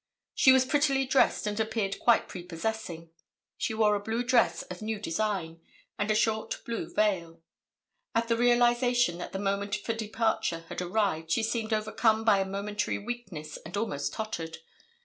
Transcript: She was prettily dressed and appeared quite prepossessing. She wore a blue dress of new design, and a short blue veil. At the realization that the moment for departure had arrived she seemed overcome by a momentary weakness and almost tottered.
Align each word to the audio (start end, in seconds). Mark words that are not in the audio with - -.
She 0.33 0.51
was 0.51 0.65
prettily 0.65 1.05
dressed 1.05 1.45
and 1.45 1.59
appeared 1.59 1.99
quite 1.99 2.27
prepossessing. 2.27 3.11
She 3.55 3.75
wore 3.75 3.93
a 3.93 3.99
blue 3.99 4.23
dress 4.23 4.63
of 4.63 4.81
new 4.81 4.97
design, 4.99 5.61
and 5.99 6.09
a 6.09 6.15
short 6.15 6.65
blue 6.65 6.91
veil. 6.91 7.43
At 8.15 8.27
the 8.27 8.35
realization 8.35 9.19
that 9.19 9.31
the 9.31 9.37
moment 9.37 9.75
for 9.75 9.93
departure 9.93 10.65
had 10.69 10.81
arrived 10.81 11.29
she 11.29 11.43
seemed 11.43 11.71
overcome 11.71 12.23
by 12.23 12.39
a 12.39 12.45
momentary 12.45 12.97
weakness 12.97 13.57
and 13.63 13.77
almost 13.77 14.11
tottered. 14.11 14.57